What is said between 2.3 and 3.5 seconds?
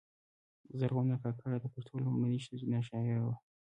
ښځینه شاعره وه.